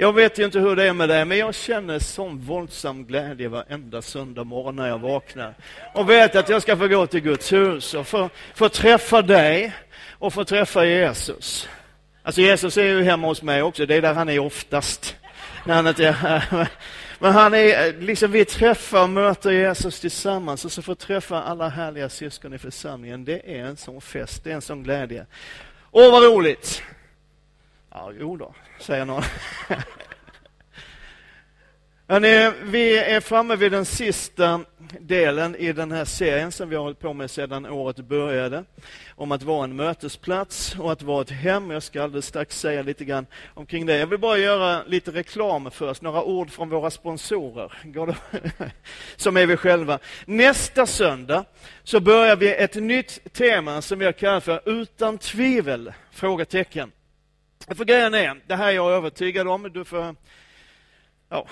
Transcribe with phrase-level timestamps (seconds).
[0.00, 3.48] Jag vet ju inte hur det är med dig, men jag känner sån våldsam glädje
[3.48, 5.54] varenda söndag morgon när jag vaknar.
[5.94, 9.72] Och vet att jag ska få gå till Guds hus och få, få träffa dig
[10.18, 11.68] och få träffa Jesus.
[12.22, 15.16] Alltså Jesus är ju hemma hos mig också, det är där han är oftast.
[15.64, 16.68] När han inte är här.
[17.18, 21.68] Men han är, liksom vi träffar och möter Jesus tillsammans och så får träffa alla
[21.68, 23.24] härliga syskon i församlingen.
[23.24, 25.26] Det är en sån fest, det är en sån glädje.
[25.90, 26.82] Åh, vad roligt!
[28.00, 29.22] Ja, jo då, säger någon.
[32.08, 34.60] Hörrni, vi är framme vid den sista
[35.00, 38.64] delen i den här serien som vi har hållit på med sedan året började.
[39.14, 41.70] Om att vara en mötesplats och att vara ett hem.
[41.70, 43.96] Jag ska alldeles strax säga lite grann omkring det.
[43.96, 47.72] Jag vill bara göra lite reklam först, några ord från våra sponsorer.
[49.16, 49.98] Som är vi själva.
[50.24, 51.44] Nästa söndag
[51.84, 55.92] så börjar vi ett nytt tema som vi har kallat för Utan tvivel?
[56.10, 56.92] Frågetecken.
[57.74, 60.16] För grejen är, det här är jag övertygad om, du får
[61.28, 61.46] Ja,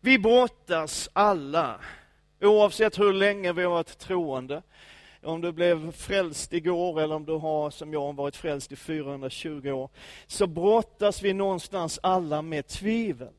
[0.00, 1.80] vi brottas alla,
[2.40, 4.62] oavsett hur länge vi har varit troende.
[5.22, 9.70] Om du blev frälst igår eller om du har, som jag, varit frälst i 420
[9.70, 9.90] år,
[10.26, 13.32] så brottas vi någonstans alla med tvivel.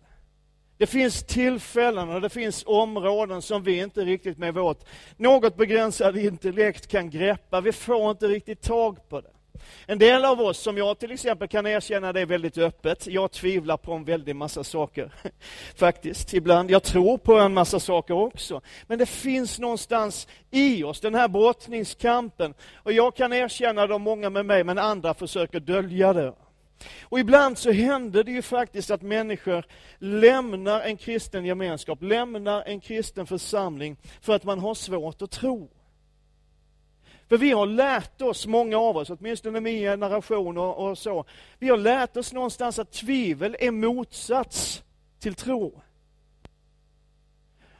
[0.78, 4.84] Det finns tillfällen och det finns områden som vi inte riktigt med vårt
[5.18, 7.62] något begränsade intellekt kan greppa.
[7.62, 9.37] Vi får inte riktigt tag på det.
[9.86, 13.08] En del av oss, som jag till exempel, kan erkänna det väldigt öppet.
[13.08, 15.11] Jag tvivlar på en väldig massa saker,
[15.75, 16.72] faktiskt, ibland.
[16.72, 18.61] Jag tror på en massa saker också.
[18.88, 22.53] Men det finns någonstans i oss, den här brottningskampen.
[22.75, 26.33] Och jag kan erkänna det, många med mig, men andra försöker dölja det.
[27.02, 29.66] Och ibland så händer det ju faktiskt att människor
[29.97, 35.69] lämnar en kristen gemenskap, lämnar en kristen församling, för att man har svårt att tro.
[37.30, 41.25] För vi har lärt oss, många av oss, åtminstone min generation och, och så,
[41.59, 44.84] vi har lärt oss någonstans att tvivel är motsats
[45.19, 45.81] till tro.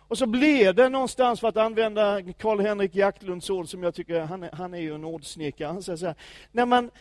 [0.08, 4.44] Och så blir det någonstans, för att använda Karl-Henrik Jaktlunds ord, som jag tycker, han
[4.44, 6.16] är, han är ju en ordsnickare, han säger så här,
[6.52, 6.92] när man,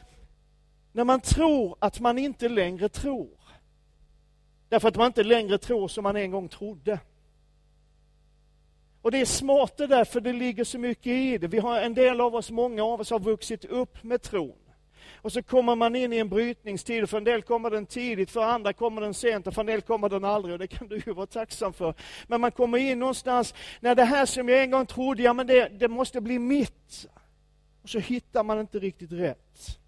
[0.93, 3.39] när man tror att man inte längre tror,
[4.69, 7.01] därför att man inte längre tror som man en gång trodde,
[9.07, 11.49] och det är smart det där, för det ligger så mycket i det.
[11.49, 14.57] Vi har en del av oss, många av oss har vuxit upp med tron.
[15.15, 18.43] Och så kommer man in i en brytningstid, för en del kommer den tidigt, för
[18.43, 21.03] andra kommer den sent, och för en del kommer den aldrig, och det kan du
[21.07, 21.95] ju vara tacksam för.
[22.27, 25.47] Men man kommer in någonstans, när det här som jag en gång trodde, ja men
[25.47, 27.07] det, det måste bli mitt.
[27.83, 29.79] Och så hittar man inte riktigt rätt.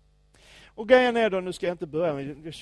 [0.66, 2.54] Och grejen är då, nu ska jag inte börja med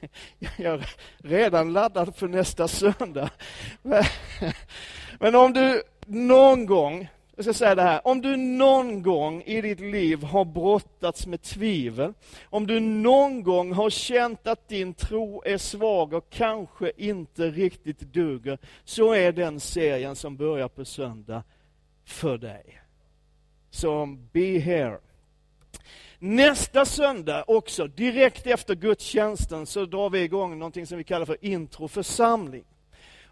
[0.56, 3.30] jag är redan laddad för nästa söndag.
[5.22, 9.60] Men om du någon gång, jag ska säga det här, om du någon gång i
[9.60, 12.12] ditt liv har brottats med tvivel,
[12.44, 18.00] om du någon gång har känt att din tro är svag och kanske inte riktigt
[18.00, 21.42] duger, så är den serien som börjar på söndag
[22.04, 22.80] för dig.
[23.70, 24.98] Så be here.
[26.18, 31.44] Nästa söndag också, direkt efter gudstjänsten, så drar vi igång någonting som vi kallar för
[31.44, 32.64] introförsamling.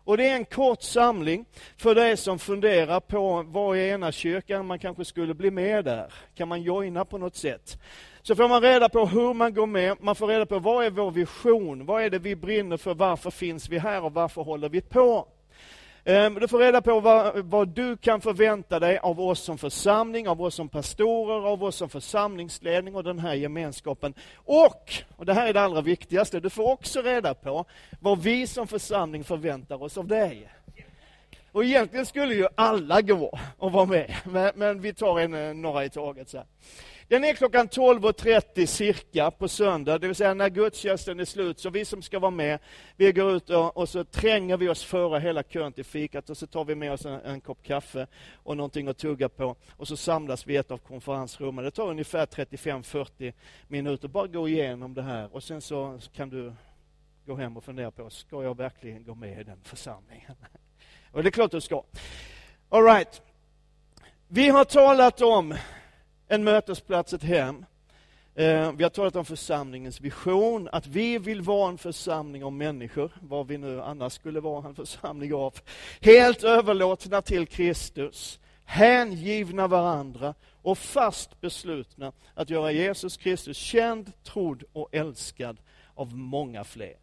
[0.09, 1.45] Och det är en kort samling
[1.77, 6.13] för dig som funderar på vad är ena kyrkan, man kanske skulle bli med där.
[6.35, 7.79] Kan man joina på något sätt?
[8.23, 10.91] Så får man reda på hur man går med, man får reda på vad är
[10.91, 14.69] vår vision, vad är det vi brinner för, varför finns vi här och varför håller
[14.69, 15.29] vi på?
[16.09, 20.29] Ehm, du får reda på vad, vad, du kan förvänta dig av oss som församling,
[20.29, 24.15] av oss som pastorer, av oss som församlingsledning och den här gemenskapen.
[24.37, 27.65] Och, och det här är det allra viktigaste, du får också reda på
[28.01, 30.49] vad vi som församling förväntar oss av dig.
[31.53, 35.55] Och egentligen skulle ju alla gå och vara med, men, men vi tar en, eh,
[35.55, 36.29] några i taget.
[36.29, 36.47] Så här.
[37.09, 41.59] Den är klockan 12.30 cirka på söndag, det vill säga när gudstjänsten är slut.
[41.59, 42.59] Så vi som ska vara med,
[42.97, 46.37] vi går ut och, och så tränger vi oss före hela kön till fikat och
[46.37, 49.57] så tar vi med oss en, en, kopp kaffe och någonting att tugga på.
[49.71, 51.65] Och så samlas vi i ett av konferensrummen.
[51.65, 53.33] Det tar ungefär 35-40
[53.69, 54.09] minuter.
[54.09, 56.53] Bara gå igenom det här och sen så kan du
[57.27, 60.37] gå hem och fundera på, ska jag verkligen gå med i den församlingen?
[61.13, 61.85] Och det är klart du ska.
[62.69, 63.23] All right.
[64.29, 65.55] Vi har talat om
[66.29, 67.65] en mötesplats, ett hem.
[68.35, 73.11] Eh, vi har talat om församlingens vision, att vi vill vara en församling av människor,
[73.21, 75.55] vad vi nu annars skulle vara en församling av.
[76.01, 84.63] Helt överlåtna till Kristus, hängivna varandra och fast beslutna att göra Jesus Kristus känd, trodd
[84.73, 85.57] och älskad
[85.95, 86.97] av många fler.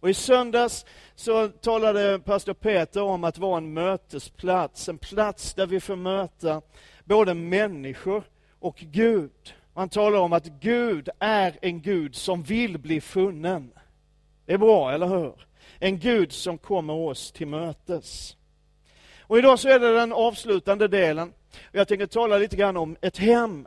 [0.00, 0.84] Och I söndags
[1.14, 6.62] så talade pastor Peter om att vara en mötesplats, en plats där vi får möta
[7.04, 8.24] både människor
[8.60, 9.54] och Gud.
[9.74, 13.72] Han talar om att Gud är en Gud som vill bli funnen.
[14.46, 15.46] Det är bra, eller hur?
[15.78, 18.36] En Gud som kommer oss till mötes.
[19.20, 21.32] Och idag så är det den avslutande delen.
[21.72, 23.66] Jag tänker tala lite grann om ett hem.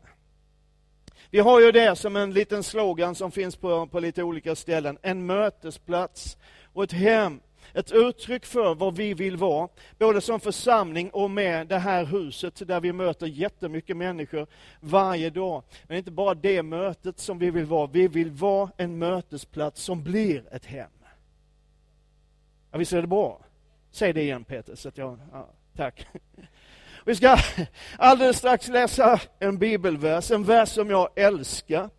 [1.29, 4.97] Vi har ju det som en liten slogan som finns på, på lite olika ställen.
[5.01, 6.37] En mötesplats
[6.73, 7.39] och ett hem.
[7.73, 12.67] Ett uttryck för vad vi vill vara, både som församling och med det här huset
[12.67, 14.47] där vi möter jättemycket människor
[14.79, 15.63] varje dag.
[15.87, 20.03] Men inte bara det mötet som vi vill vara, vi vill vara en mötesplats som
[20.03, 20.91] blir ett hem.
[22.71, 23.41] Ja, visst är det bra?
[23.91, 25.19] Säg det igen Peter, så att jag...
[25.31, 26.07] Ja, tack.
[27.05, 27.37] Vi ska
[27.97, 31.89] alldeles strax läsa en bibelvers, en vers som jag älskar.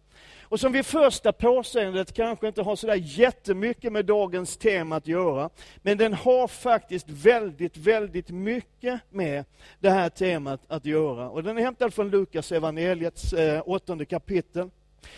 [0.53, 5.51] Och som vid första påseendet kanske inte har sådär jättemycket med dagens tema att göra.
[5.83, 9.45] Men den har faktiskt väldigt, väldigt mycket med
[9.81, 11.31] det här temat att göra.
[11.31, 14.71] Och den är hämtad från Lukas evangeliets eh, åttonde kapitel.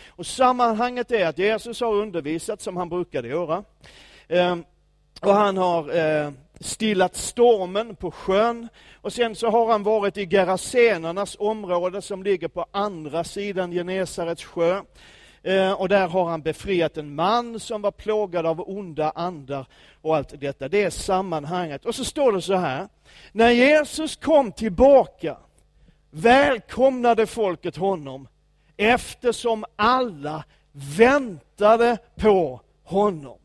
[0.09, 3.65] Och sammanhanget är att Jesus har undervisat som han brukade göra.
[4.29, 4.57] Eh,
[5.21, 6.31] och han har eh,
[6.61, 8.69] stillat stormen på sjön.
[9.01, 14.45] Och sen så har han varit i Gerasenernas område som ligger på andra sidan Genesarets
[14.45, 14.81] sjö.
[15.45, 19.67] Eh, och där har han befriat en man som var plågad av onda andar
[20.03, 20.69] och allt detta.
[20.69, 21.85] Det är sammanhanget.
[21.85, 22.89] Och så står det så här.
[23.33, 25.37] När Jesus kom tillbaka
[26.11, 28.29] välkomnade folket honom
[28.77, 33.39] eftersom alla väntade på honom.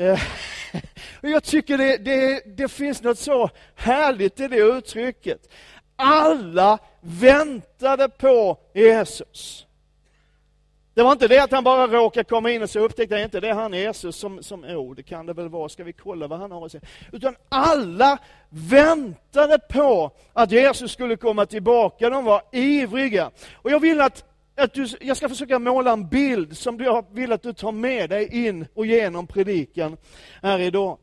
[0.00, 0.20] Eh,
[1.22, 5.48] jag tycker det, det, det finns något så härligt i det uttrycket.
[6.00, 9.66] Alla väntade på Jesus.
[10.94, 13.40] Det var inte det att han bara råkade komma in och så upptäckte jag inte
[13.40, 16.26] det är han Jesus som, som oh, det kan det väl vara, ska vi kolla
[16.26, 16.82] vad han har att säga.
[17.12, 18.18] Utan alla
[18.48, 23.30] väntade på att Jesus skulle komma tillbaka, de var ivriga.
[23.54, 24.24] Och jag vill att
[24.56, 28.10] att du, jag ska försöka måla en bild som jag vill att du tar med
[28.10, 29.96] dig in och genom predikan
[30.42, 30.98] här idag.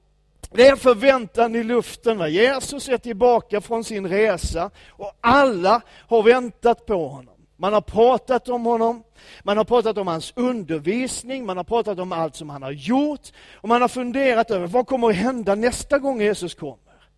[0.51, 2.17] Det är förväntan i luften.
[2.17, 2.27] Va?
[2.27, 7.33] Jesus är tillbaka från sin resa och alla har väntat på honom.
[7.59, 9.03] Man har pratat om honom,
[9.43, 13.31] man har pratat om hans undervisning, man har pratat om allt som han har gjort
[13.53, 17.09] och man har funderat över vad kommer att hända nästa gång Jesus kommer?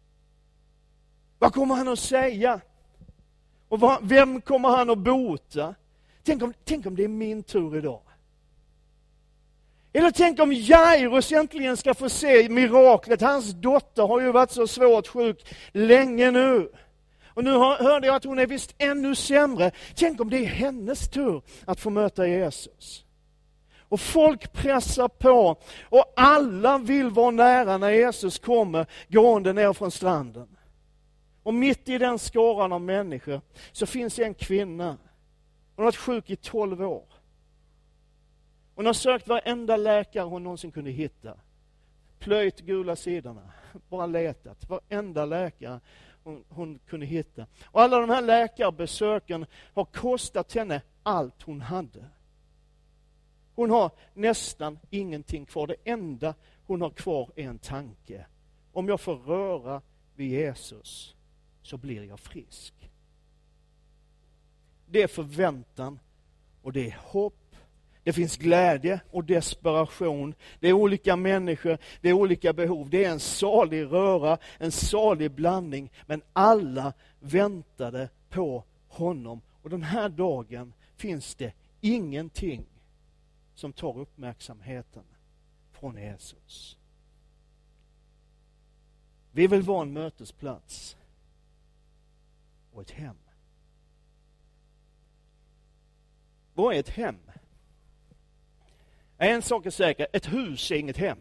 [1.39, 2.61] Vad kommer han att säga?
[3.69, 5.75] Och vad, vem kommer han att bota?
[6.23, 8.01] Tänk om, tänk om det är min tur idag.
[9.93, 13.21] Eller tänk om Jairus äntligen ska få se miraklet.
[13.21, 16.71] Hans dotter har ju varit så svårt sjuk länge nu.
[17.27, 19.71] Och nu hörde jag att hon är visst ännu sämre.
[19.95, 23.05] Tänk om det är hennes tur att få möta Jesus.
[23.89, 29.91] Och folk pressar på och alla vill vara nära när Jesus kommer gående ner från
[29.91, 30.47] stranden.
[31.43, 34.97] Och mitt i den skaran av människor så finns en kvinna
[35.79, 37.03] hon har varit sjuk i 12 år.
[38.79, 41.37] Hon har sökt varenda läkare hon någonsin kunde hitta.
[42.19, 43.51] Plöjt gula sidorna,
[43.89, 44.69] bara letat.
[44.69, 45.79] Varenda läkare
[46.23, 47.45] hon, hon kunde hitta.
[47.65, 52.05] Och alla de här läkarbesöken har kostat henne allt hon hade.
[53.55, 55.67] Hon har nästan ingenting kvar.
[55.67, 56.35] Det enda
[56.65, 58.25] hon har kvar är en tanke.
[58.73, 59.81] Om jag får röra
[60.15, 61.15] vid Jesus
[61.61, 62.73] så blir jag frisk
[64.91, 65.99] det är förväntan
[66.61, 67.48] och det är hopp.
[68.09, 70.35] Det finns glädje och desperation.
[70.59, 72.89] Det är olika människor, det är olika behov.
[72.89, 75.91] Det är en salig röra, en salig blandning.
[76.05, 79.41] Men alla väntade på honom.
[79.61, 82.65] Och den här dagen finns det ingenting
[83.53, 85.03] som tar uppmärksamheten
[85.71, 86.77] från Jesus.
[89.31, 90.97] Vi vill vara en mötesplats
[92.71, 93.17] och ett hem.
[96.53, 97.28] Vad är ett hem?
[99.21, 101.17] En sak är säker, ett hus är inget hem.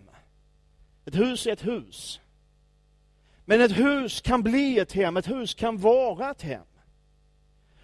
[1.05, 2.21] Ett hus är ett hus.
[3.45, 6.65] Men ett hus kan bli ett hem, ett hus kan vara ett hem.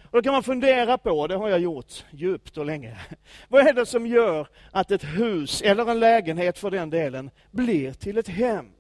[0.02, 2.98] Och då kan man fundera på, det har jag gjort djupt och länge,
[3.48, 7.92] vad är det som gör att ett hus, eller en lägenhet för den delen, blir
[7.92, 8.72] till ett hem?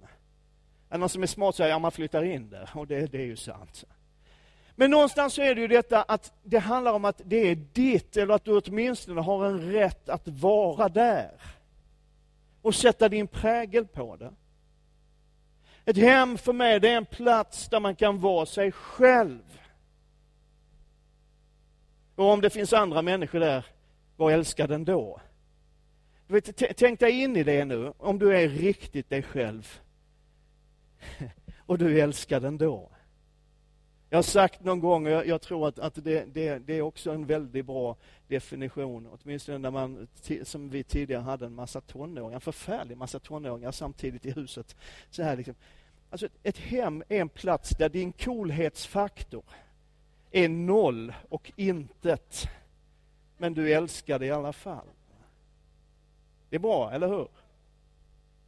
[0.88, 3.26] Är någon som är smart säger, ja man flyttar in där, och det, det är
[3.26, 3.84] ju sant.
[4.76, 8.16] Men någonstans så är det ju detta att det handlar om att det är ditt,
[8.16, 11.40] eller att du åtminstone har en rätt att vara där.
[12.62, 14.32] Och sätta din prägel på det.
[15.84, 19.60] Ett hem för mig, det är en plats där man kan vara sig själv.
[22.14, 23.66] Och om det finns andra människor där,
[24.16, 25.20] var älskad ändå.
[26.26, 29.80] Du vet, tänk dig in i det nu, om du är riktigt dig själv.
[31.66, 32.90] Och du är älskad ändå.
[34.14, 36.82] Jag har sagt någon gång, och jag, jag tror att, att det, det, det, är
[36.82, 37.96] också en väldigt bra
[38.28, 40.08] definition, åtminstone när man,
[40.42, 44.76] som vi tidigare hade, en massa tonåringar, en förfärlig massa tonåringar samtidigt i huset.
[45.10, 45.54] Så här liksom.
[46.10, 49.44] Alltså, ett hem är en plats där din coolhetsfaktor
[50.30, 52.48] är noll och intet.
[53.36, 54.86] Men du älskar det i alla fall.
[56.50, 57.28] Det är bra, eller hur?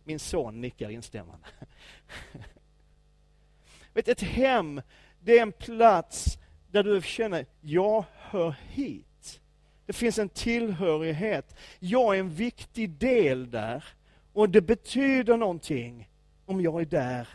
[0.05, 1.47] Min son nickar instämmande.
[3.93, 4.83] Vet, ett hem,
[5.27, 6.39] det är en plats
[6.71, 9.41] där du känner, jag hör hit.
[9.87, 11.57] Det finns en tillhörighet.
[11.79, 13.85] Jag är en viktig del där.
[14.33, 16.09] Och det betyder någonting
[16.45, 17.29] om jag är där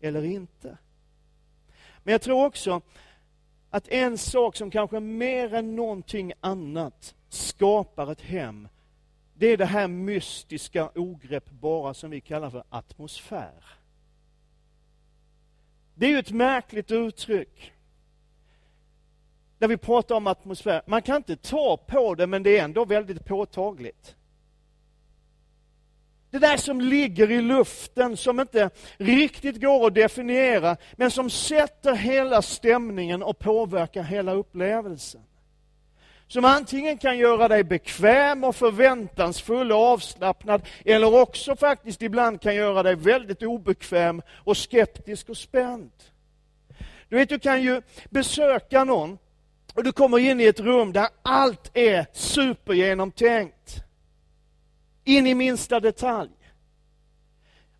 [0.00, 0.78] eller inte.
[2.02, 2.80] Men jag tror också
[3.70, 8.68] att en sak som kanske mer än någonting annat skapar ett hem,
[9.34, 13.64] det är det här mystiska ogreppbara som vi kallar för atmosfär.
[15.98, 17.72] Det är ju ett märkligt uttryck.
[19.58, 20.82] När vi pratar om atmosfär.
[20.86, 24.16] Man kan inte ta på det, men det är ändå väldigt påtagligt.
[26.30, 31.94] Det där som ligger i luften, som inte riktigt går att definiera, men som sätter
[31.94, 35.22] hela stämningen och påverkar hela upplevelsen.
[36.28, 42.54] Som antingen kan göra dig bekväm och förväntansfull och avslappnad, eller också faktiskt ibland kan
[42.54, 45.90] göra dig väldigt obekväm och skeptisk och spänd.
[47.08, 49.18] Du vet, du kan ju besöka någon
[49.74, 53.76] och du kommer in i ett rum där allt är supergenomtänkt
[55.04, 56.30] in i minsta detalj.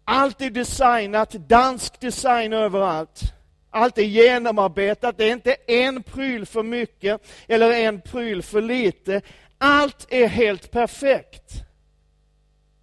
[0.05, 3.21] Allt är designat, dansk design överallt.
[3.77, 9.23] Allt är genomarbetat, det är inte en pryl för mycket eller en pryl för lite.
[9.59, 11.53] Allt är helt perfekt.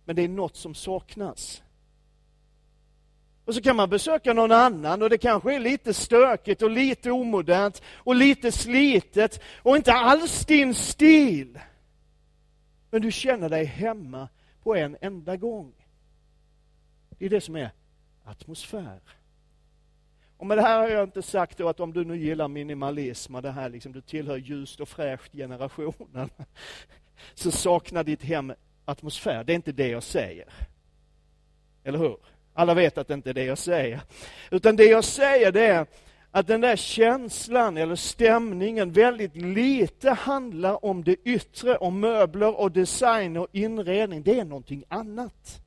[0.06, 1.64] Men det är något som saknas.
[3.46, 7.12] Och så kan man besöka någon annan och det kanske är lite stökigt och lite
[7.12, 11.60] omodernt och lite slitet och inte alls din stil.
[12.90, 14.30] Men du känner dig hemma
[14.64, 15.74] på en enda gång.
[17.10, 17.72] Det är det som är
[18.24, 19.00] atmosfär.
[20.44, 23.42] Och med det här har jag inte sagt att om du nu gillar minimalism och
[23.42, 26.30] det här liksom, du tillhör ljust och fräscht generationen,
[27.34, 28.54] så saknar ditt hem
[28.86, 29.44] atmosfär.
[29.44, 30.54] Det är inte det jag säger.
[31.84, 32.18] Eller hur?
[32.54, 34.02] Alla vet att det inte är det jag säger.
[34.52, 35.86] Utan det jag säger det är
[36.32, 42.72] att den där känslan eller stämningen väldigt lite handlar om det yttre, om möbler och
[42.72, 44.24] design och inredning.
[44.24, 45.62] Det är någonting annat.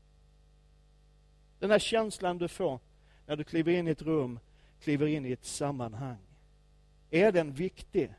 [1.59, 2.80] Den där känslan du får
[3.26, 4.38] när du kliver in i ett rum,
[4.86, 6.18] kliver in i ett sammanhang.
[7.10, 8.14] Är den viktig?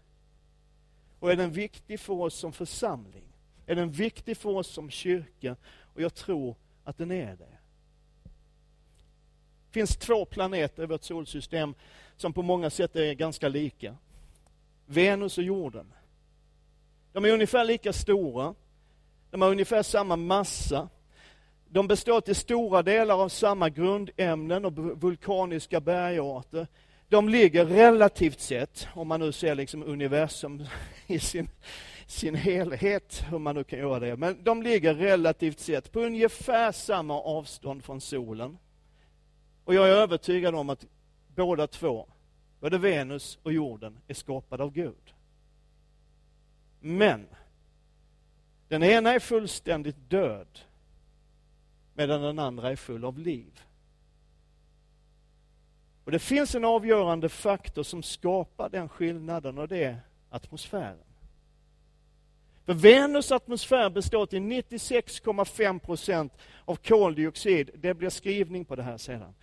[1.19, 3.24] Och är den viktig för oss som församling?
[3.65, 5.55] Är den viktig för oss som kyrka?
[5.93, 7.57] Och jag tror att den är det.
[9.65, 11.74] Det finns två planeter i vårt solsystem
[12.17, 13.95] som på många sätt är ganska lika.
[14.86, 15.93] Venus och jorden.
[17.13, 18.55] De är ungefär lika stora.
[19.31, 20.89] De har ungefär samma massa.
[21.69, 26.67] De består till stora delar av samma grundämnen och vulkaniska bergarter.
[27.09, 30.63] De ligger relativt sett, om man nu ser liksom universum
[31.07, 31.50] i sin,
[32.07, 36.71] sin helhet, hur man nu kan göra det, men de ligger relativt sett på ungefär
[36.71, 38.57] samma avstånd från solen.
[39.63, 40.86] Och jag är övertygad om att
[41.36, 42.07] båda två,
[42.59, 45.13] både Venus och jorden, är skapade av Gud.
[46.79, 47.27] Men
[48.67, 50.59] den ena är fullständigt död
[51.98, 53.62] medan den andra är full av liv.
[56.04, 60.00] Och Det finns en avgörande faktor som skapar den skillnaden och det är
[60.30, 60.98] atmosfären.
[62.66, 66.34] För Venus atmosfär består till 96,5 procent
[66.66, 67.70] av koldioxid.
[67.75, 69.34] Det blir skrivning på det här sedan.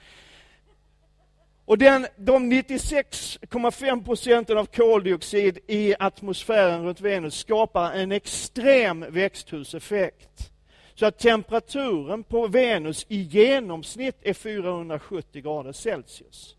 [1.65, 10.54] Och den, de 96,5 procenten av koldioxid i atmosfären runt Venus skapar en extrem växthuseffekt.
[10.95, 16.57] Så att temperaturen på Venus i genomsnitt är 470 grader Celsius.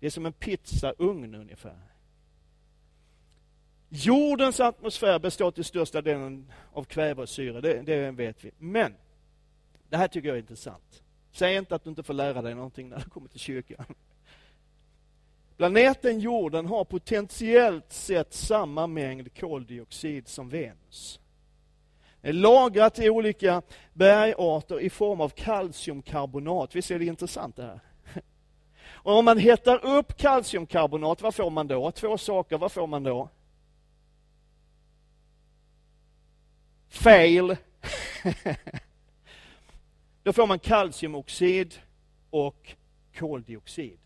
[0.00, 1.78] Det är som en pizzaugn ungefär.
[3.88, 8.50] Jordens atmosfär består till största delen av kvävesyre, det, det vet vi.
[8.58, 8.94] Men,
[9.88, 11.02] det här tycker jag är intressant.
[11.32, 13.84] Säg inte att du inte får lära dig någonting när du kommer till kyrkan.
[15.56, 21.20] Planeten jorden har potentiellt sett samma mängd koldioxid som Venus.
[22.20, 26.76] Det är lagrat i olika bergarter i form av kalciumkarbonat.
[26.76, 27.80] Visst är det intressant det här?
[28.92, 31.90] Och om man hettar upp kalciumkarbonat, vad får man då?
[31.90, 33.28] Två saker, vad får man då?
[36.88, 37.56] Fail.
[40.22, 41.74] Då får man kalciumoxid
[42.30, 42.74] och
[43.18, 43.98] koldioxid.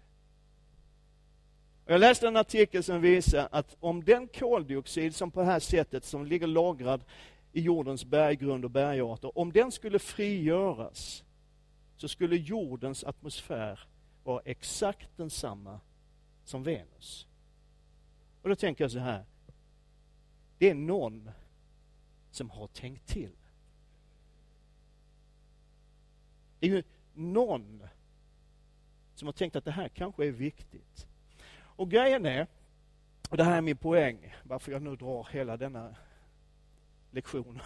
[1.87, 6.05] Jag läste en artikel som visar att om den koldioxid som på det här sättet,
[6.05, 7.05] som ligger lagrad
[7.53, 11.25] i jordens berggrund och bergarter, om den skulle frigöras,
[11.97, 13.81] så skulle jordens atmosfär
[14.25, 15.81] vara exakt densamma
[16.45, 17.27] som Venus.
[18.43, 19.25] Och då tänker jag så här,
[20.59, 21.31] det är någon
[22.31, 23.37] som har tänkt till.
[26.59, 26.83] Det är ju
[27.15, 27.83] någon
[29.15, 31.07] som har tänkt att det här kanske är viktigt.
[31.55, 32.47] Och grejen är,
[33.31, 35.97] och det här är min poäng, varför jag nu drar hela denna
[37.13, 37.65] lektioner.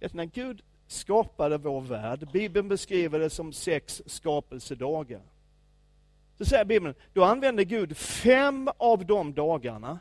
[0.12, 5.22] När Gud skapade vår värld, Bibeln beskriver det som sex skapelsedagar.
[6.38, 9.98] Så säger Bibeln, då använde Gud fem av de dagarna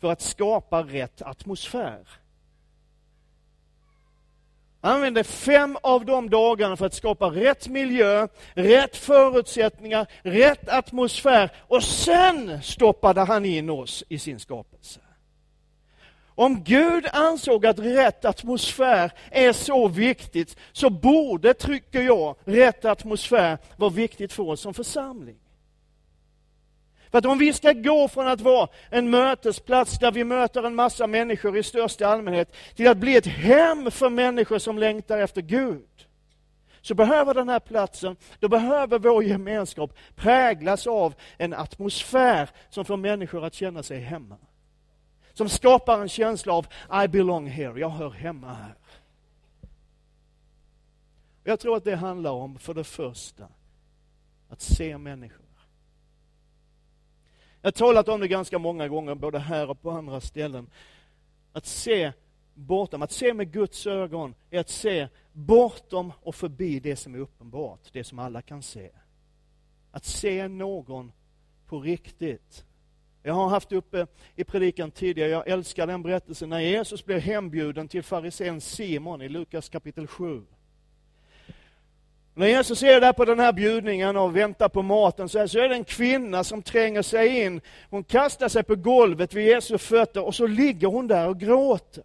[0.00, 2.08] för att skapa rätt atmosfär.
[4.80, 11.50] Han använde fem av de dagarna för att skapa rätt miljö, rätt förutsättningar, rätt atmosfär
[11.60, 15.00] och sen stoppade han in oss i sin skapelse.
[16.34, 23.58] Om Gud ansåg att rätt atmosfär är så viktigt så borde, tycker jag, rätt atmosfär
[23.76, 25.36] vara viktigt för oss som församling.
[27.10, 30.74] För att om vi ska gå från att vara en mötesplats där vi möter en
[30.74, 35.40] massa människor i största allmänhet till att bli ett hem för människor som längtar efter
[35.42, 35.88] Gud
[36.82, 42.96] så behöver den här platsen, då behöver vår gemenskap präglas av en atmosfär som får
[42.96, 44.36] människor att känna sig hemma.
[45.34, 46.66] Som skapar en känsla av
[47.04, 48.74] I belong here, jag hör hemma här.
[51.44, 53.48] Jag tror att det handlar om, för det första,
[54.48, 55.44] att se människor.
[57.60, 60.70] Jag har talat om det ganska många gånger, både här och på andra ställen.
[61.52, 62.12] Att se
[62.54, 67.18] bortom, att se med Guds ögon, är att se bortom och förbi det som är
[67.18, 68.90] uppenbart, det som alla kan se.
[69.90, 71.12] Att se någon
[71.66, 72.64] på riktigt.
[73.26, 77.88] Jag har haft uppe i predikan tidigare, jag älskar den berättelsen, när Jesus blev hembjuden
[77.88, 80.42] till farisén Simon i Lukas kapitel 7.
[82.34, 85.74] När Jesus är där på den här bjudningen och väntar på maten så är det
[85.74, 87.60] en kvinna som tränger sig in.
[87.90, 92.04] Hon kastar sig på golvet vid Jesu fötter och så ligger hon där och gråter.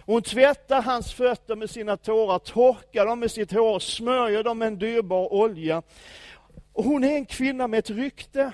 [0.00, 4.68] Hon tvättar hans fötter med sina tårar, torkar dem med sitt hår, smörjer dem med
[4.68, 5.82] en dyrbar olja.
[6.72, 8.52] Och hon är en kvinna med ett rykte.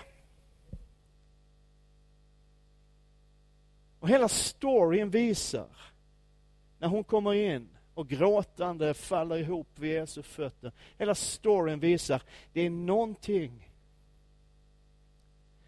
[4.02, 5.68] Och hela storyn visar,
[6.78, 10.72] när hon kommer in, och gråtande faller ihop vid Jesu fötter.
[10.98, 13.70] Hela storyn visar, det är någonting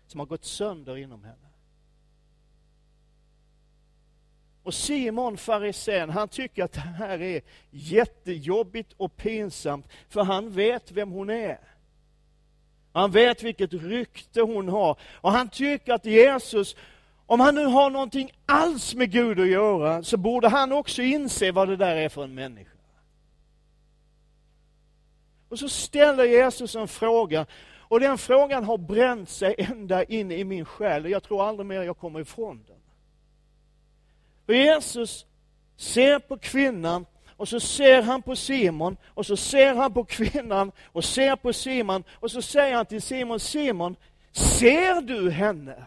[0.06, 1.48] som har gått sönder inom henne.
[4.62, 10.92] Och Simon farisén, han tycker att det här är jättejobbigt och pinsamt, för han vet
[10.92, 11.60] vem hon är.
[12.92, 14.98] Han vet vilket rykte hon har.
[15.12, 16.76] Och han tycker att Jesus
[17.26, 21.52] om han nu har någonting alls med Gud att göra, så borde han också inse
[21.52, 22.70] vad det där är för en människa.
[25.48, 27.46] Och så ställer Jesus en fråga,
[27.78, 31.66] och den frågan har bränt sig ända in i min själ, och jag tror aldrig
[31.66, 32.76] mer jag kommer ifrån den.
[34.46, 35.26] Och Jesus
[35.76, 37.06] ser på kvinnan,
[37.36, 41.52] och så ser han på Simon, och så ser han på kvinnan, och ser på
[41.52, 43.96] Simon, och så säger han till Simon, Simon,
[44.32, 45.84] ser du henne?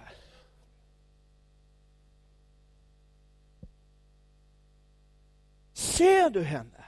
[5.78, 6.86] Ser du henne?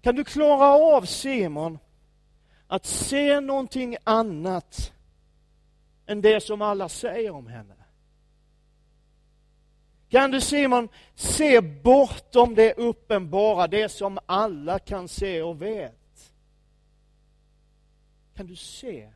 [0.00, 1.78] Kan du klara av, Simon,
[2.66, 4.92] att se någonting annat
[6.06, 7.74] än det som alla säger om henne?
[10.08, 16.32] Kan du Simon se bortom det uppenbara, det som alla kan se och vet?
[18.34, 19.12] Kan du se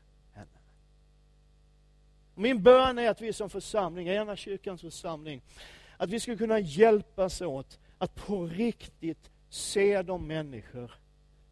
[2.40, 5.42] min bön är att vi som församling, ena kyrkans församling,
[5.96, 10.92] att vi ska kunna hjälpas åt att på riktigt se de människor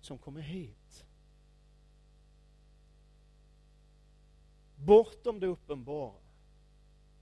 [0.00, 1.04] som kommer hit.
[4.76, 6.14] Bortom det uppenbara.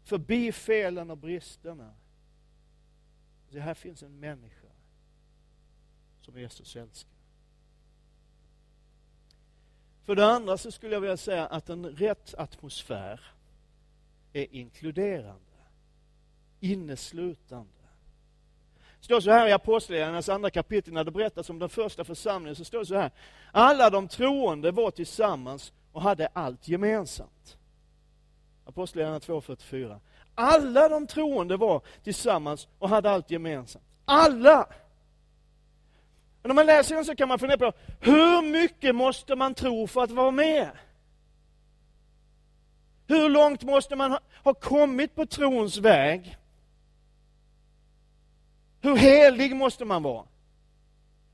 [0.05, 1.95] Förbi felen och bristerna.
[3.51, 4.69] Det här finns en människa
[6.21, 7.17] som Jesus älskar.
[10.03, 13.36] För det andra så skulle jag vilja säga att en rätt atmosfär
[14.37, 15.41] är inkluderande,
[16.61, 17.71] inneslutande.
[18.99, 22.57] Det står så här i Apostlagärningarnas andra kapitel, när det berättas om den första församlingen,
[22.57, 23.11] så står det så här.
[23.53, 27.57] Alla de troende var tillsammans och hade allt gemensamt.
[28.65, 30.01] Apostlagärningarna 2.44.
[30.35, 33.85] Alla de troende var tillsammans och hade allt gemensamt.
[34.05, 34.69] Alla!
[36.43, 39.87] Men när man läser den så kan man fundera på, hur mycket måste man tro
[39.87, 40.71] för att vara med?
[43.07, 46.37] Hur långt måste man ha kommit på trons väg?
[48.81, 50.25] Hur helig måste man vara?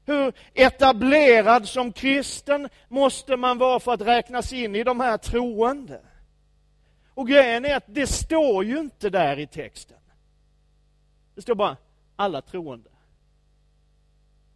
[0.05, 6.01] Hur etablerad som kristen måste man vara för att räknas in i de här troende?
[7.15, 9.99] Och grejen är att det står ju inte där i texten.
[11.35, 11.77] Det står bara
[12.17, 12.91] alla troende.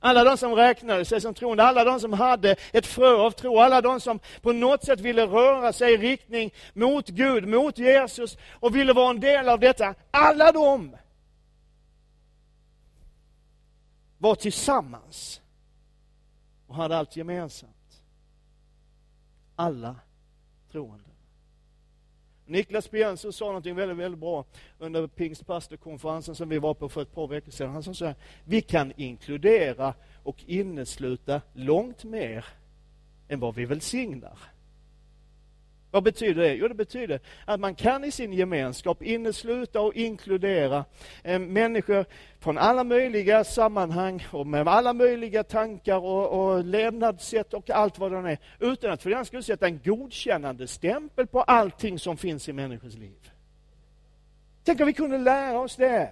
[0.06, 3.58] Alla de som räknade sig som troende, alla de som hade ett frö av tro,
[3.58, 8.38] alla de som på något sätt ville röra sig i riktning mot Gud, mot Jesus
[8.52, 9.94] och ville vara en del av detta.
[10.10, 10.96] Alla de
[14.18, 15.40] var tillsammans
[16.66, 18.02] och hade allt gemensamt.
[19.56, 19.96] Alla
[20.72, 21.10] troende.
[22.46, 24.44] Niklas Björnsson sa något väldigt, väldigt bra
[24.78, 27.70] under pingstpastorkonferensen som vi var på för ett par veckor sedan.
[27.70, 32.44] Han sa så här, vi kan inkludera och innesluta långt mer
[33.28, 34.38] än vad vi välsignar.
[35.96, 36.54] Vad betyder det?
[36.54, 40.84] Jo, det betyder att man kan i sin gemenskap innesluta och inkludera
[41.22, 42.04] eh, människor
[42.40, 48.12] från alla möjliga sammanhang och med alla möjliga tankar och, och levnadssätt och allt vad
[48.12, 52.48] det är, utan att för den skulle sätta en godkännande stämpel på allting som finns
[52.48, 53.30] i människors liv.
[54.64, 56.10] Tänk om vi kunde lära oss det.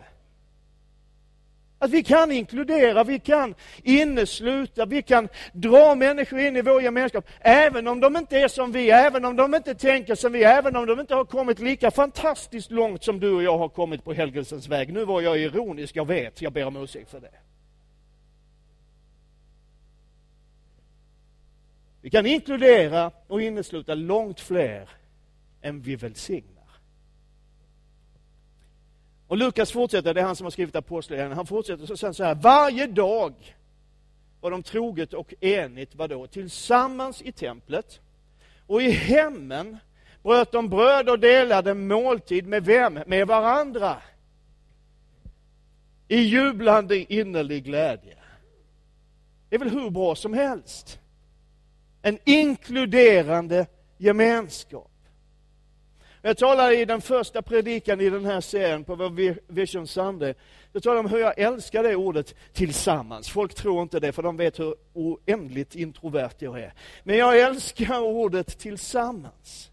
[1.79, 7.29] Att vi kan inkludera, vi kan innesluta, vi kan dra människor in i vår gemenskap,
[7.41, 10.77] även om de inte är som vi, även om de inte tänker som vi, även
[10.77, 14.13] om de inte har kommit lika fantastiskt långt som du och jag har kommit på
[14.13, 14.93] helgelsens väg.
[14.93, 17.31] Nu var jag ironisk, jag vet, jag ber om ursäkt för det.
[22.01, 24.89] Vi kan inkludera och innesluta långt fler
[25.63, 26.54] än vi välsignar.
[29.35, 32.25] Och Lukas fortsätter, det är han som har skrivit Apostlagärningarna, han fortsätter så sen så
[32.25, 33.57] här, varje dag
[34.41, 38.01] var de troget och enigt, vadå, tillsammans i templet
[38.67, 39.77] och i hemmen
[40.23, 42.99] bröt de bröd och delade måltid med vem?
[43.07, 43.97] Med varandra.
[46.09, 48.17] I jublande innerlig glädje.
[49.49, 50.99] Det är väl hur bra som helst.
[52.03, 53.67] En inkluderande
[53.99, 54.94] gemenskap.
[56.27, 60.35] Jag talade i den första predikan i den här serien på vår Vision Sunday.
[60.73, 63.29] Jag talade om hur jag älskar det ordet tillsammans.
[63.29, 66.73] Folk tror inte det, för de vet hur oändligt introvert jag är.
[67.03, 69.71] Men jag älskar ordet tillsammans.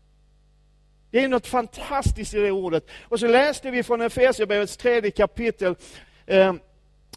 [1.12, 2.88] Det är något fantastiskt i det ordet.
[3.04, 5.76] Och så läste vi från Efesierbrevets tredje kapitel,
[6.26, 6.54] eh,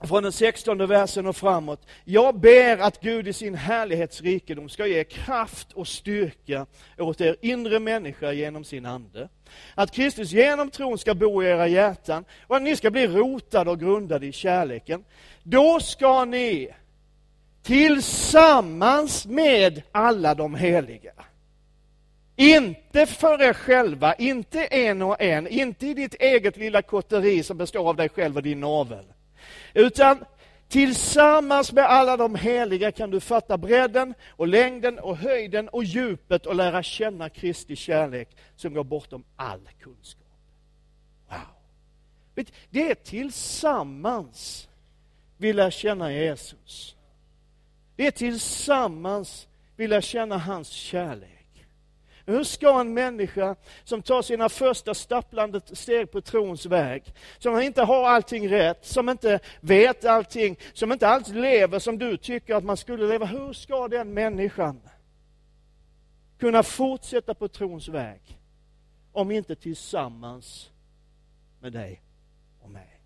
[0.01, 1.87] från den sextonde versen och framåt.
[2.05, 6.67] Jag ber att Gud i sin härlighetsrikedom ska ge kraft och styrka
[6.99, 9.29] åt er inre människa genom sin ande.
[9.75, 13.71] Att Kristus genom tron ska bo i era hjärtan och att ni ska bli rotade
[13.71, 15.05] och grundade i kärleken.
[15.43, 16.69] Då ska ni
[17.63, 21.13] tillsammans med alla de heliga
[22.37, 27.57] inte för er själva, inte en och en, inte i ditt eget lilla kotteri som
[27.57, 29.05] består av dig själv och din navel
[29.75, 30.25] utan
[30.69, 36.47] tillsammans med alla de heliga kan du fatta bredden och längden och höjden och djupet
[36.47, 40.27] och lära känna Kristi kärlek som går bortom all kunskap.
[41.29, 42.45] Wow!
[42.71, 44.69] Det är tillsammans
[45.37, 46.97] vi lär känna Jesus.
[47.97, 51.34] Det är tillsammans vi lär känna hans kärlek.
[52.27, 57.83] Hur ska en människa som tar sina första stapplande steg på trons väg, som inte
[57.83, 62.65] har allting rätt, som inte vet allting, som inte alls lever som du tycker att
[62.65, 64.81] man skulle leva, hur ska den människan
[66.39, 68.39] kunna fortsätta på trons väg
[69.13, 70.71] om inte tillsammans
[71.61, 72.03] med dig
[72.61, 73.01] och mig?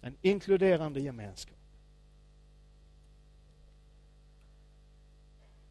[0.00, 1.61] En inkluderande gemenskap.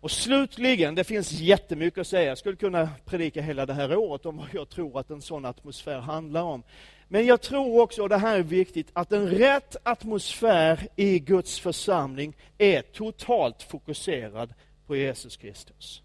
[0.02, 2.30] Och slutligen, det finns jättemycket att säga.
[2.30, 5.46] Jag skulle kunna predika hela det här året om vad jag tror att en sån
[5.46, 6.64] atmosfär handlar om.
[7.08, 11.60] Men jag tror också, och det här är viktigt, att en rätt atmosfär i Guds
[11.60, 14.54] församling är totalt fokuserad
[14.88, 16.02] på Jesus Kristus.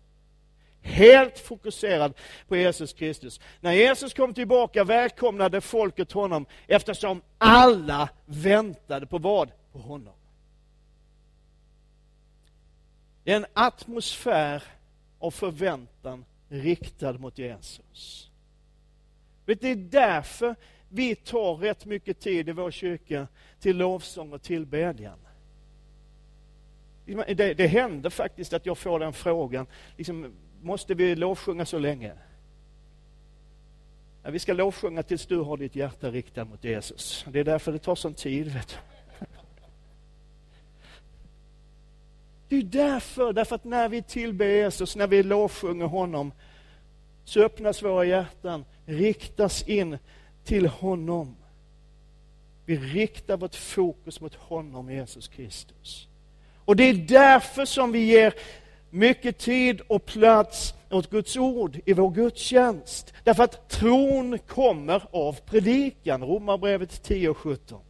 [0.82, 2.12] Helt fokuserad
[2.48, 3.40] på Jesus Kristus.
[3.60, 9.50] När Jesus kom tillbaka välkomnade folket honom eftersom alla väntade på vad?
[9.72, 10.14] På honom.
[13.26, 14.62] Det är en atmosfär
[15.18, 18.30] av förväntan riktad mot Jesus.
[19.44, 20.54] Det är därför
[20.88, 23.26] vi tar rätt mycket tid i vår kyrka
[23.60, 25.18] till lovsång och tillbedjan.
[27.06, 32.12] Det, det händer faktiskt att jag får den frågan, liksom, måste vi lovsjunga så länge?
[34.22, 37.24] Ja, vi ska lovsjunga tills du har ditt hjärta riktat mot Jesus.
[37.28, 38.52] Det är därför det tar sån tid.
[38.52, 38.95] Vet du.
[42.48, 46.32] Det är därför, därför att när vi tillber Jesus, när vi lovsjunger honom,
[47.24, 49.98] så öppnas våra hjärtan, riktas in
[50.44, 51.36] till honom.
[52.64, 56.08] Vi riktar vårt fokus mot honom, Jesus Kristus.
[56.64, 58.34] Och det är därför som vi ger
[58.90, 63.14] mycket tid och plats åt Guds ord i vår gudstjänst.
[63.24, 67.80] Därför att tron kommer av predikan, Romarbrevet 10 och 17.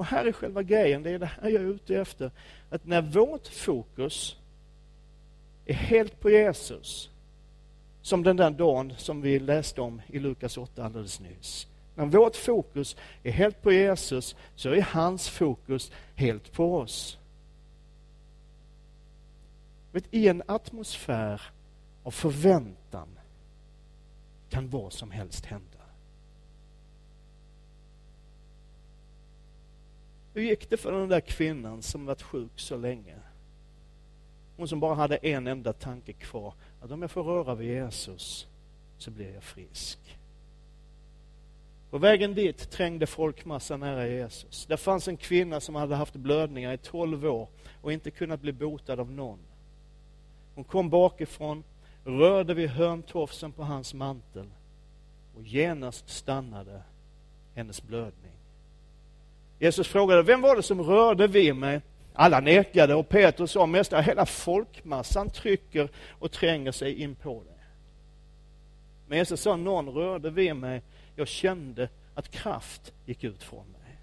[0.00, 2.30] Och här är själva grejen, det är det här jag är ute efter.
[2.70, 4.36] Att när vårt fokus
[5.66, 7.10] är helt på Jesus,
[8.02, 11.66] som den där dagen som vi läste om i Lukas 8 alldeles nyss.
[11.94, 17.18] När vårt fokus är helt på Jesus så är hans fokus helt på oss.
[19.92, 21.42] Vet, I en atmosfär
[22.02, 23.08] av förväntan
[24.48, 25.69] kan vad som helst hända.
[30.34, 33.14] Hur gick det för den där kvinnan som varit sjuk så länge?
[34.56, 38.46] Hon som bara hade en enda tanke kvar, att om jag får röra vid Jesus
[38.98, 39.98] så blir jag frisk.
[41.90, 44.66] På vägen dit trängde folkmassan nära Jesus.
[44.66, 47.48] Där fanns en kvinna som hade haft blödningar i tolv år
[47.82, 49.38] och inte kunnat bli botad av någon.
[50.54, 51.64] Hon kom bakifrån,
[52.04, 54.50] rörde vid hörntofsen på hans mantel
[55.36, 56.82] och genast stannade
[57.54, 58.39] hennes blödning.
[59.60, 61.80] Jesus frågade, vem var det som rörde vid mig?
[62.14, 67.58] Alla nekade och Petrus sa, mästare, hela folkmassan trycker och tränger sig in på dig.
[69.06, 70.82] Men Jesus sa, någon rörde vid mig,
[71.16, 73.98] jag kände att kraft gick ut från mig.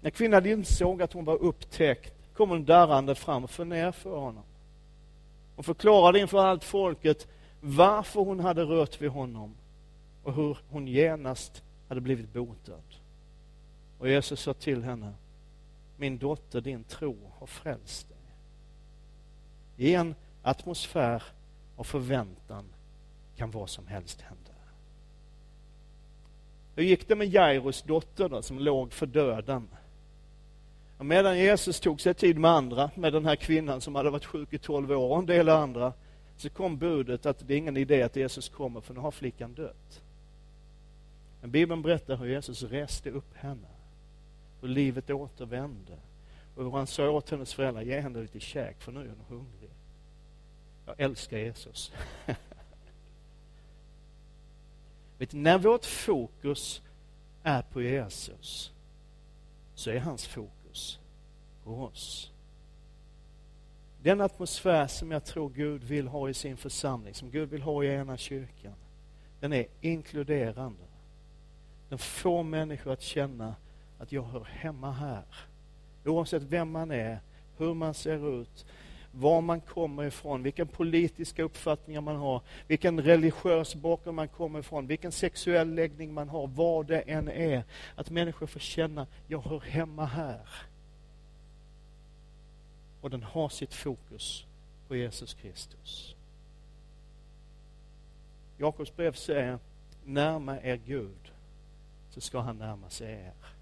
[0.00, 4.16] När kvinnan insåg att hon var upptäckt kom hon darrande fram och föll ner för
[4.16, 4.44] honom.
[5.54, 7.26] Hon förklarade inför allt folket
[7.60, 9.54] varför hon hade rört vid honom
[10.22, 12.82] och hur hon genast hade blivit botad.
[13.98, 15.12] Och Jesus sa till henne,
[15.96, 18.18] min dotter, din tro har frälst dig.
[19.76, 21.22] I en atmosfär
[21.76, 22.64] av förväntan
[23.36, 24.50] kan vad som helst hända.
[26.76, 29.68] Hur gick det med Jairus dotter då, som låg för döden?
[30.98, 34.24] Och medan Jesus tog sig tid med andra, med den här kvinnan som hade varit
[34.24, 35.92] sjuk i tolv år och en del andra,
[36.36, 39.54] så kom budet att det är ingen idé att Jesus kommer för nu har flickan
[39.54, 40.02] dött.
[41.40, 43.68] Men Bibeln berättar hur Jesus reste upp henne,
[44.60, 45.98] hur livet återvände
[46.54, 49.24] och hur han sa åt hennes föräldrar, ge henne lite käk för nu är hon
[49.28, 49.70] hungrig.
[50.86, 51.92] Jag älskar Jesus.
[55.18, 56.82] Vet, när vårt fokus
[57.42, 58.72] är på Jesus
[59.74, 60.98] så är hans fokus
[61.64, 62.30] på oss.
[64.02, 67.84] Den atmosfär som jag tror Gud vill ha i sin församling, som Gud vill ha
[67.84, 68.74] i ena kyrkan,
[69.40, 70.82] den är inkluderande.
[71.88, 73.54] Den får människor att känna
[73.98, 75.22] att jag hör hemma här.
[76.04, 77.18] Oavsett vem man är,
[77.56, 78.66] hur man ser ut,
[79.12, 84.86] var man kommer ifrån, vilka politiska uppfattningar man har, vilken religiös bakgrund man kommer ifrån,
[84.86, 87.64] vilken sexuell läggning man har, vad det än är.
[87.94, 90.48] Att människor får känna, jag hör hemma här.
[93.00, 94.44] Och den har sitt fokus
[94.88, 96.14] på Jesus Kristus.
[98.58, 99.58] Jakobs brev säger,
[100.04, 101.32] närma er Gud,
[102.10, 103.55] så ska han närma sig er.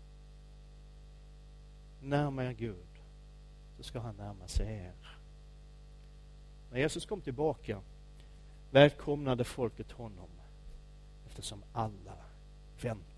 [2.04, 3.02] Närma er Gud,
[3.76, 5.18] så ska han närma sig er.
[6.70, 7.80] När Jesus kom tillbaka
[8.70, 10.28] välkomnade folket honom
[11.26, 12.16] eftersom alla
[12.80, 13.13] väntade.